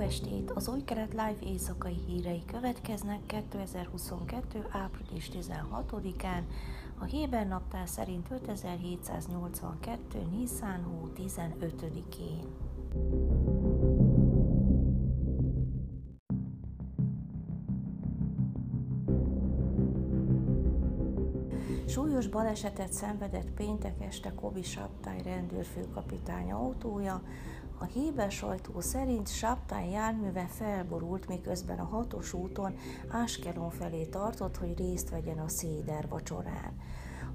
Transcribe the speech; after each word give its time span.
estét! 0.00 0.50
Az 0.50 0.68
Új 0.68 0.84
Kelet 0.84 1.10
Live 1.10 1.36
éjszakai 1.40 1.96
hírei 2.06 2.42
következnek 2.46 3.26
2022. 3.26 4.66
április 4.70 5.30
16-án, 5.32 6.42
a 6.98 7.04
Héber 7.04 7.46
naptár 7.46 7.88
szerint 7.88 8.30
5782. 8.30 10.26
Nisan 10.30 10.82
hó 10.82 11.08
15-én. 11.16 12.46
Súlyos 21.86 22.26
balesetet 22.26 22.92
szenvedett 22.92 23.50
péntek 23.50 24.04
este 24.04 24.32
Kobi 24.34 24.62
Saptály 24.62 25.22
rendőrfőkapitány 25.22 26.52
autója, 26.52 27.22
a 27.78 27.84
híber 27.84 28.30
sajtó 28.30 28.80
szerint 28.80 29.28
Saptán 29.28 29.84
járműve 29.84 30.46
felborult, 30.46 31.28
miközben 31.28 31.78
a 31.78 31.84
hatos 31.84 32.32
úton 32.32 32.74
Áskelon 33.08 33.70
felé 33.70 34.04
tartott, 34.04 34.56
hogy 34.56 34.78
részt 34.78 35.10
vegyen 35.10 35.38
a 35.38 35.48
széder 35.48 36.08
vacsorán. 36.08 36.72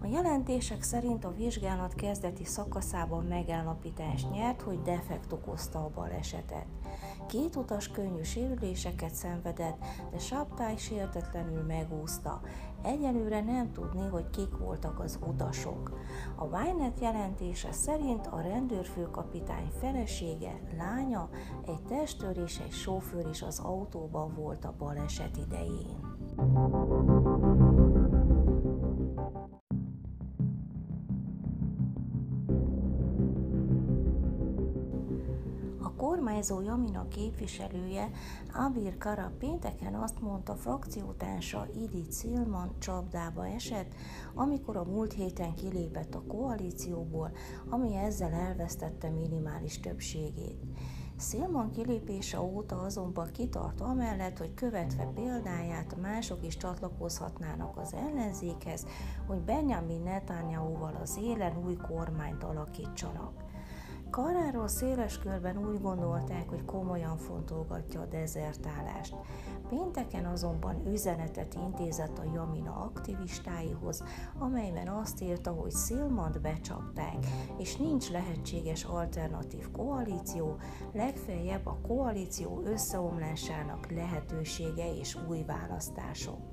A 0.04 0.08
jelentések 0.08 0.82
szerint 0.82 1.26
a 1.26 1.34
vizsgálat 1.34 1.94
kezdeti 1.94 2.46
szakaszában 2.46 3.26
megállapítást 3.26 4.32
nyert, 4.32 4.62
hogy 4.62 4.82
defekt 4.82 5.32
okozta 5.32 5.80
a 5.80 5.92
balesetet. 5.96 6.66
Két 7.28 7.56
utas 7.56 7.88
könnyű 7.88 8.22
sérüléseket 8.22 9.14
szenvedett, 9.14 9.78
de 10.12 10.18
Saptály 10.18 10.78
sértetlenül 10.78 11.62
megúszta. 11.62 12.42
Egyelőre 12.82 13.42
nem 13.42 13.72
tudni, 13.72 14.08
hogy 14.08 14.30
kik 14.30 14.58
voltak 14.58 15.00
az 15.00 15.20
utasok. 15.28 16.00
A 16.36 16.46
Wynet 16.46 17.00
jelentése 17.00 17.72
szerint 17.72 18.28
a 18.28 18.42
rendőrfőkapitány 18.42 19.72
felesége, 19.80 20.60
lánya, 20.78 21.30
egy 21.66 21.82
testőr 21.82 22.38
és 22.38 22.60
egy 22.60 22.72
sofőr 22.72 23.28
is 23.30 23.42
az 23.42 23.60
autóban 23.60 24.34
volt 24.36 24.66
a 24.66 24.76
baleset 24.78 25.38
idején. 25.38 26.12
Kormányzó 36.24 36.62
Jamina 36.62 37.08
képviselője 37.08 38.10
Abir 38.54 38.98
Kara 38.98 39.32
pénteken 39.40 39.94
azt 39.94 40.22
mondta, 40.22 40.56
frakciótársa 40.56 41.68
Idi 41.76 42.02
Cilman 42.02 42.76
csapdába 42.80 43.48
esett, 43.48 43.94
amikor 44.34 44.78
a 44.78 44.84
múlt 44.84 45.14
héten 45.14 45.54
kilépett 45.56 46.16
a 46.16 46.24
koalícióból, 46.28 47.32
ami 47.70 47.96
ezzel 47.96 48.32
elvesztette 48.32 49.10
minimális 49.10 49.80
többségét. 49.80 50.62
Szilman 51.18 51.72
kilépése 51.72 52.42
óta 52.42 52.76
azonban 52.76 53.32
kitart 53.32 53.82
amellett, 53.82 54.38
hogy 54.38 54.54
követve 54.54 55.12
példáját 55.16 56.02
mások 56.02 56.46
is 56.46 56.58
csatlakozhatnának 56.58 57.78
az 57.78 57.94
ellenzékhez, 57.94 58.86
hogy 59.28 59.40
Benjamin 59.40 60.02
Netanyahu-val 60.02 61.00
az 61.02 61.20
élen 61.22 61.66
új 61.66 61.76
kormányt 61.76 62.44
alakítsanak. 62.44 63.53
Karáról 64.14 64.68
széles 64.68 65.20
körben 65.20 65.58
úgy 65.58 65.82
gondolták, 65.82 66.50
hogy 66.50 66.66
komolyan 66.66 67.18
fontolgatja 67.18 68.02
a 68.02 68.06
dezertálást. 68.06 69.16
Pénteken 69.70 70.26
azonban 70.26 70.88
üzenetet 70.88 71.54
intézett 71.54 72.18
a 72.18 72.32
Jamina 72.34 72.76
aktivistáihoz, 72.76 74.04
amelyben 74.40 74.88
azt 74.88 75.22
írta, 75.22 75.52
hogy 75.52 75.72
Szilmant 75.72 76.42
becsapták, 76.42 77.18
és 77.58 77.76
nincs 77.76 78.12
lehetséges 78.12 78.84
alternatív 78.84 79.72
koalíció, 79.72 80.58
legfeljebb 80.92 81.66
a 81.66 81.80
koalíció 81.88 82.62
összeomlásának 82.66 83.92
lehetősége 83.92 84.96
és 84.96 85.18
új 85.30 85.44
választások. 85.44 86.53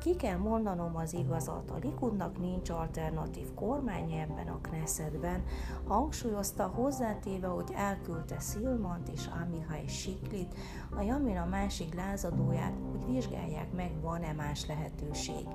Ki 0.00 0.16
kell 0.16 0.36
mondanom 0.36 0.96
az 0.96 1.12
igazat, 1.12 1.70
a 1.70 1.78
Likudnak 1.82 2.38
nincs 2.38 2.70
alternatív 2.70 3.54
kormány 3.54 4.12
ebben 4.12 4.48
a 4.48 4.60
Knessetben, 4.60 5.44
hangsúlyozta 5.86 6.66
hozzátéve, 6.66 7.46
hogy 7.46 7.72
elküldte 7.74 8.38
Szilmant 8.38 9.08
és 9.08 9.28
Amihai 9.42 9.86
Siklit, 9.86 10.54
a 10.96 11.02
Jamina 11.02 11.44
másik 11.44 11.94
lázadóját, 11.94 12.74
hogy 12.90 13.14
vizsgálják 13.14 13.72
meg, 13.72 13.90
van-e 14.00 14.32
más 14.32 14.66
lehetőség. 14.66 15.46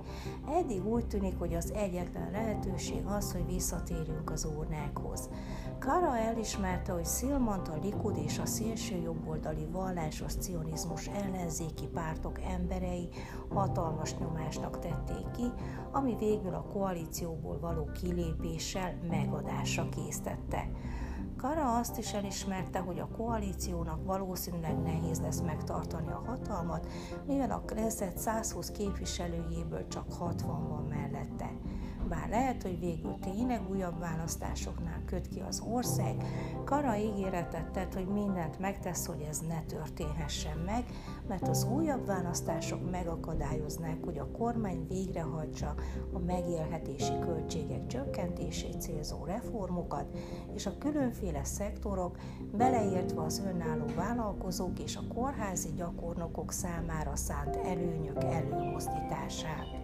Eddig 0.60 0.86
úgy 0.88 1.08
tűnik, 1.08 1.40
hogy 1.40 1.54
az 1.54 1.72
egyetlen 1.72 2.32
lehetőség 2.32 3.06
az, 3.06 3.32
hogy 3.32 3.46
visszatérjünk 3.46 4.32
az 4.32 4.46
urnákhoz. 4.58 5.30
Kara 5.80 6.18
elismerte, 6.18 6.92
hogy 6.92 7.06
Szilmant 7.06 7.68
a 7.68 7.80
Likud 7.82 8.18
és 8.18 8.40
a 8.40 8.46
szélső 8.46 8.96
jobboldali 8.96 9.68
vallásos 9.72 10.34
cionizmus 10.34 11.08
ellenzéki 11.08 11.88
pártok 11.88 12.40
emberei 12.42 13.10
hatalmas 13.50 14.14
nyomásnak 14.34 14.80
tették 14.80 15.32
ki, 15.32 15.52
ami 15.92 16.16
végül 16.20 16.54
a 16.54 16.66
koalícióból 16.74 17.60
való 17.60 17.90
kilépéssel 18.02 19.00
megadásra 19.10 19.90
késztette. 19.90 20.70
Kara 21.38 21.78
azt 21.78 21.98
is 21.98 22.14
elismerte, 22.14 22.80
hogy 22.80 23.00
a 23.00 23.08
koalíciónak 23.08 24.06
valószínűleg 24.06 24.82
nehéz 24.82 25.22
lesz 25.22 25.42
megtartani 25.42 26.08
a 26.08 26.24
hatalmat, 26.26 26.88
mivel 27.26 27.52
a 27.52 27.64
Knesset 27.66 28.18
120 28.18 28.72
képviselőjéből 28.72 29.88
csak 29.88 30.14
60 30.14 30.68
van 30.68 30.84
mellette. 30.84 31.52
Bár 32.10 32.30
lehet, 32.30 32.62
hogy 32.62 32.80
végül 32.80 33.18
tényleg 33.20 33.70
újabb 33.70 34.00
választásoknál 34.00 35.02
köt 35.06 35.28
ki 35.28 35.40
az 35.48 35.64
ország, 35.72 36.16
Kara 36.66 36.98
ígéretet 36.98 37.72
tett, 37.72 37.94
hogy 37.94 38.08
mindent 38.08 38.60
megtesz, 38.60 39.06
hogy 39.06 39.26
ez 39.30 39.40
ne 39.48 39.62
történhessen 39.62 40.58
meg, 40.58 40.84
mert 41.28 41.48
az 41.48 41.64
újabb 41.64 42.06
választások 42.06 42.92
megakadályoznák, 42.92 43.98
hogy 44.04 44.18
a 44.18 44.32
kormány 44.32 44.88
végrehajtsa 44.88 45.76
a 46.14 46.20
megélhetési 46.20 47.20
költségek 47.20 47.88
csökkentését 47.88 48.82
célzó 48.82 49.26
reformokat, 49.26 50.06
és 50.56 50.66
a 50.66 50.78
különféle 50.78 51.44
szektorok, 51.44 52.18
beleértve 52.52 53.22
az 53.22 53.42
önálló 53.54 53.86
vállalkozók 53.96 54.80
és 54.80 54.96
a 54.96 55.14
kórházi 55.14 55.70
gyakornokok 55.76 56.52
számára 56.52 57.16
szánt 57.16 57.56
előnyök 57.56 58.24
előmozdítását. 58.24 59.83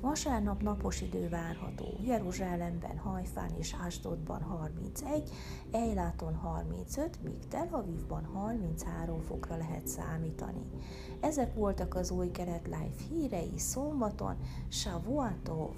Vasárnap 0.00 0.62
napos 0.62 1.00
idő 1.00 1.28
várható. 1.28 1.98
Jeruzsálemben, 2.04 2.98
Hajfán 2.98 3.50
és 3.58 3.74
Asdodban 3.86 4.42
31, 4.42 5.30
Ejláton 5.70 6.34
35, 6.34 7.22
míg 7.22 7.48
Tel 7.48 7.68
Avivban 7.70 8.24
33 8.24 9.20
fokra 9.20 9.56
lehet 9.56 9.86
számítani. 9.86 10.66
Ezek 11.20 11.54
voltak 11.54 11.94
az 11.94 12.10
új 12.10 12.30
keret 12.30 12.64
live 12.64 12.94
hírei 13.08 13.58
szombaton, 13.58 14.36
Shavuatov! 14.68 15.74